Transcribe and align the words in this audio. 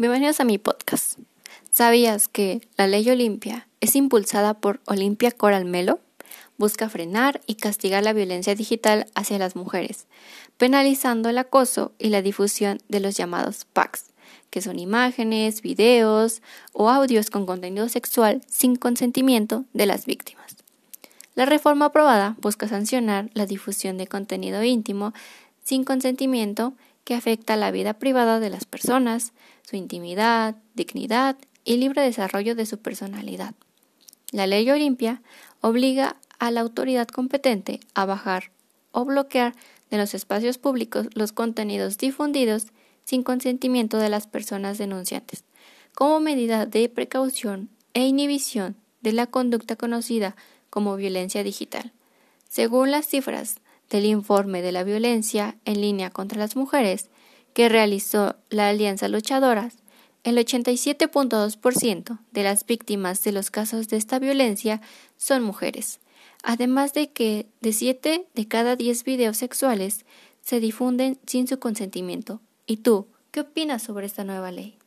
Bienvenidos 0.00 0.38
a 0.38 0.44
mi 0.44 0.58
podcast. 0.58 1.18
¿Sabías 1.72 2.28
que 2.28 2.60
la 2.76 2.86
ley 2.86 3.10
Olimpia 3.10 3.66
es 3.80 3.96
impulsada 3.96 4.54
por 4.54 4.78
Olimpia 4.86 5.32
Coral 5.32 5.64
Melo? 5.64 5.98
Busca 6.56 6.88
frenar 6.88 7.40
y 7.48 7.56
castigar 7.56 8.04
la 8.04 8.12
violencia 8.12 8.54
digital 8.54 9.08
hacia 9.16 9.40
las 9.40 9.56
mujeres, 9.56 10.06
penalizando 10.56 11.30
el 11.30 11.38
acoso 11.38 11.90
y 11.98 12.10
la 12.10 12.22
difusión 12.22 12.78
de 12.88 13.00
los 13.00 13.16
llamados 13.16 13.64
PACs, 13.72 14.12
que 14.50 14.62
son 14.62 14.78
imágenes, 14.78 15.62
videos 15.62 16.42
o 16.72 16.90
audios 16.90 17.28
con 17.28 17.44
contenido 17.44 17.88
sexual 17.88 18.40
sin 18.48 18.76
consentimiento 18.76 19.64
de 19.72 19.86
las 19.86 20.06
víctimas. 20.06 20.54
La 21.34 21.44
reforma 21.44 21.86
aprobada 21.86 22.36
busca 22.40 22.68
sancionar 22.68 23.30
la 23.34 23.46
difusión 23.46 23.98
de 23.98 24.06
contenido 24.06 24.62
íntimo 24.62 25.12
sin 25.64 25.82
consentimiento 25.82 26.74
que 27.08 27.14
afecta 27.14 27.56
la 27.56 27.70
vida 27.70 27.94
privada 27.94 28.38
de 28.38 28.50
las 28.50 28.66
personas, 28.66 29.32
su 29.62 29.76
intimidad, 29.76 30.56
dignidad 30.74 31.38
y 31.64 31.78
libre 31.78 32.02
desarrollo 32.02 32.54
de 32.54 32.66
su 32.66 32.80
personalidad. 32.80 33.54
La 34.30 34.46
ley 34.46 34.68
Olimpia 34.68 35.22
obliga 35.62 36.16
a 36.38 36.50
la 36.50 36.60
autoridad 36.60 37.08
competente 37.08 37.80
a 37.94 38.04
bajar 38.04 38.50
o 38.92 39.06
bloquear 39.06 39.54
de 39.90 39.96
los 39.96 40.12
espacios 40.12 40.58
públicos 40.58 41.06
los 41.14 41.32
contenidos 41.32 41.96
difundidos 41.96 42.66
sin 43.04 43.22
consentimiento 43.22 43.96
de 43.96 44.10
las 44.10 44.26
personas 44.26 44.76
denunciantes, 44.76 45.44
como 45.94 46.20
medida 46.20 46.66
de 46.66 46.90
precaución 46.90 47.70
e 47.94 48.06
inhibición 48.06 48.76
de 49.00 49.12
la 49.14 49.26
conducta 49.28 49.76
conocida 49.76 50.36
como 50.68 50.94
violencia 50.96 51.42
digital. 51.42 51.90
Según 52.50 52.90
las 52.90 53.06
cifras 53.06 53.62
del 53.90 54.04
informe 54.04 54.62
de 54.62 54.72
la 54.72 54.84
violencia 54.84 55.56
en 55.64 55.80
línea 55.80 56.10
contra 56.10 56.38
las 56.38 56.56
mujeres 56.56 57.10
que 57.52 57.68
realizó 57.68 58.36
la 58.50 58.68
Alianza 58.68 59.08
Luchadoras, 59.08 59.78
el 60.24 60.36
87.2% 60.36 62.18
de 62.32 62.42
las 62.42 62.66
víctimas 62.66 63.22
de 63.24 63.32
los 63.32 63.50
casos 63.50 63.88
de 63.88 63.96
esta 63.96 64.18
violencia 64.18 64.80
son 65.16 65.42
mujeres, 65.42 66.00
además 66.42 66.92
de 66.92 67.10
que 67.10 67.46
de 67.60 67.72
7 67.72 68.26
de 68.34 68.48
cada 68.48 68.76
10 68.76 69.04
videos 69.04 69.36
sexuales 69.36 70.04
se 70.40 70.60
difunden 70.60 71.18
sin 71.26 71.46
su 71.46 71.58
consentimiento. 71.58 72.40
¿Y 72.66 72.78
tú, 72.78 73.08
qué 73.30 73.40
opinas 73.40 73.82
sobre 73.82 74.06
esta 74.06 74.24
nueva 74.24 74.50
ley? 74.52 74.77